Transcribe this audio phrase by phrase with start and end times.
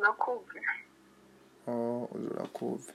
[0.00, 0.60] dzula khubve
[1.66, 2.90] o oh, udzula khubve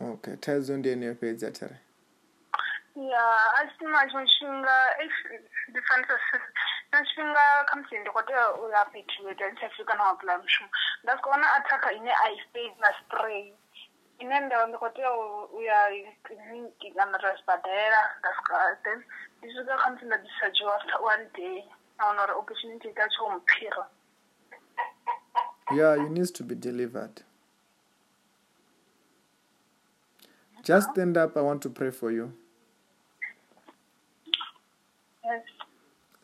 [0.00, 0.12] mm.
[0.12, 1.76] ok thaidzo ndiyeni yo fhedza tare
[3.12, 3.24] ya
[3.56, 4.76] a tima tshiṅwe tshifhinga
[5.70, 9.84] ndi fanisa tshiṅwe tshifhinga kha musi ndi khou tea u ya fhethu yo tani tshafika
[9.88, 10.70] kana wa pulaya mushumo
[11.02, 13.54] nda si kona athaka ine a i fade na spray
[14.18, 15.10] ine nda ndi khou tea
[15.52, 15.78] u ya
[16.26, 19.04] kiliniki kana ta sibadela nda sika then
[19.38, 21.64] ndi swika kha musi nda disajiwa after one day
[21.98, 23.96] na wana uri opportunity ita tsho mphira mm.
[25.72, 27.22] Yeah, you needs to be delivered.
[30.64, 31.36] Just stand up.
[31.36, 32.32] I want to pray for you.
[35.24, 35.42] Yes.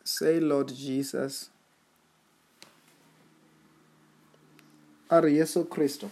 [0.03, 1.49] Say, Lord Jesus.
[5.09, 6.09] Are Jesus Kristo.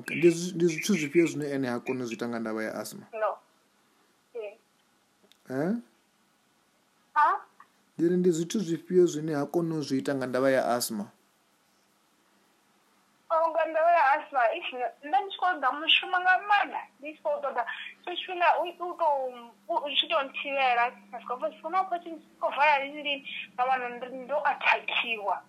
[0.04, 3.04] ndi zvithu zvipiyo zvine ene hakoni zviita nga ndava ya asma
[7.96, 11.04] ndiri ndi zvithu zvipiyo zvine hakoni zviita nga ndava ya asma
[13.50, 14.40] nga ndava ya asma
[15.06, 17.48] ndanditikoda mushuma nga mana ndiitikoda
[18.04, 18.44] sosifuna
[19.86, 20.92] uchitonthivela
[21.56, 25.42] sifuna upatikovhara riniini kamana ndoatakiwa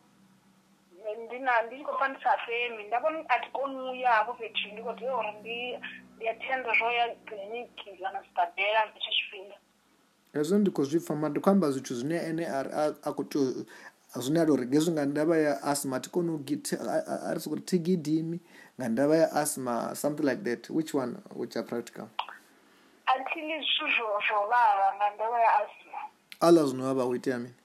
[1.67, 9.55] ndichikofanisa femi ndavona atikoni uyavo fethu ndikoti or ndiyathenda zvoya kliniki kana sibhadhela ndichichifinda
[10.33, 12.69] hezvo ndikozvipfa ma ndikwamba zvithu zvine ene ari
[13.03, 13.39] akuto
[14.16, 18.39] zvine atori ngezvo ngandava yaasthma tikonoarisi kuti tigidimi
[18.79, 22.07] ngandava yaasthma something like that which one which are practical
[23.16, 26.00] athini zvizvozvo vava mandava yaazima
[26.46, 27.56] ala zvinovava uitea mini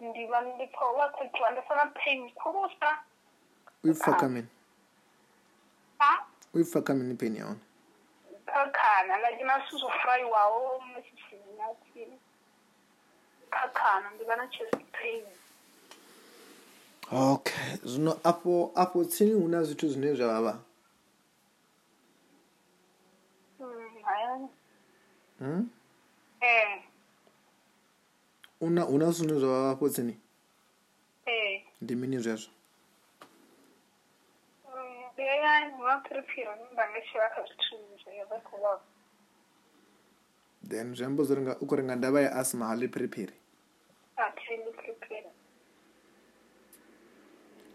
[0.00, 2.90] ndiva ndipova kudiwa ndofana pain kurusa
[3.84, 4.48] uifaka mini
[6.54, 7.58] uifaka mini pain yaona
[8.46, 12.18] kakana lakina sizofuraiwawo mesisini atini
[13.50, 15.24] kakana ndiva na chest pain
[17.12, 17.54] okay
[17.84, 20.58] zvino apo apo tsini huna zvithu zvine zvavava
[25.40, 25.62] Hmm?
[26.40, 26.84] Eh.
[28.60, 30.18] una hu na zwine zwa vha fhotsini
[31.26, 31.62] eh.
[31.80, 32.52] ndi mini zwezwo
[34.64, 35.16] mm,
[40.68, 43.32] then zwi amba zori u kuri nga ndava ya asma ha li phiriphiri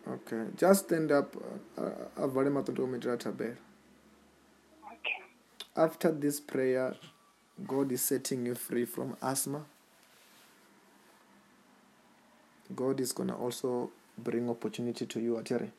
[0.08, 1.36] okay just stand up
[2.18, 3.58] a vale matondokomitela thabela
[5.76, 6.96] After this prayer,
[7.68, 9.66] God is setting you free from asthma.
[12.76, 15.72] God is going to also bring opportunity to you, Atari.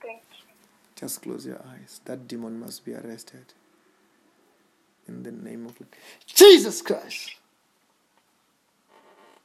[0.00, 0.44] Thank you.
[0.96, 2.00] Just close your eyes.
[2.04, 3.54] That demon must be arrested.
[5.08, 5.78] In the name of
[6.26, 7.36] Jesus Christ.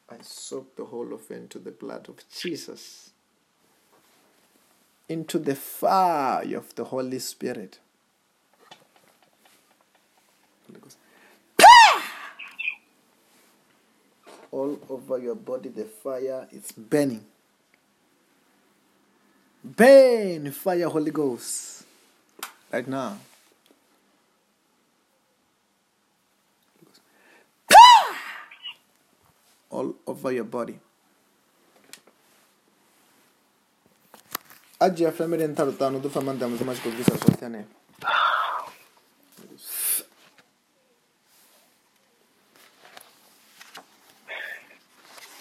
[0.10, 3.12] I soak the whole of into the blood of Jesus,
[5.10, 7.80] into the fire of the Holy Spirit.
[14.50, 17.24] All over your body, the fire is burning.
[19.64, 21.84] Burn, fire, Holy Ghost.
[22.72, 23.18] Right now.
[29.70, 30.80] All over your body.
[34.80, 37.66] Adia, flammerian tartano tá, do famandamus mais conquistas oceane.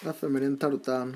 [0.06, 1.08] Rafa Mariano Tarutá.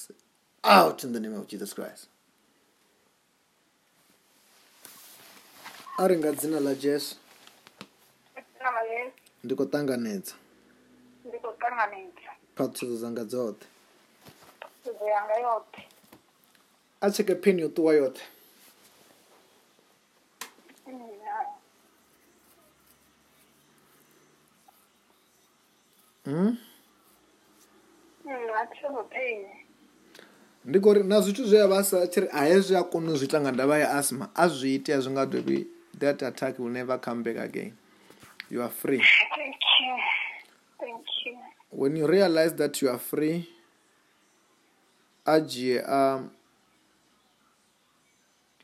[0.00, 0.10] demons
[0.64, 2.08] out in the name of jesus christ
[5.98, 7.16] ari nga dzina la jesu
[9.44, 10.34] ndi ko tanganedza
[12.56, 13.66] phatuso dzanga dzoothe
[17.04, 18.22] a tsheke pheni yo tuwa yothe
[26.24, 26.52] Hmm?
[28.26, 29.46] Mm, I'm sure the pain
[30.64, 33.52] ndi khori na zwithu zwe vha sa tshiri ahe zwi a kona u zwiita nga
[33.52, 35.66] ndavha ya asma a zwi itea zwi nga dovi
[35.98, 37.72] that attack will never come back again
[38.50, 39.02] you are free
[39.36, 39.96] Thank you.
[40.80, 41.38] Thank you.
[41.70, 43.48] when you realize that you are free
[45.24, 46.28] a jie a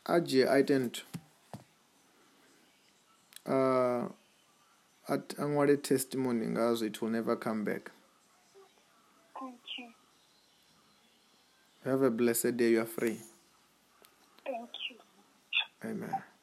[0.05, 1.03] a jie a ite nto
[5.09, 7.91] a ṅwale testimony nga zwithu will never come back
[11.87, 12.71] Have a blessed day.
[12.71, 13.21] You are free.
[14.45, 14.99] Thank you.
[15.89, 16.36] Amen.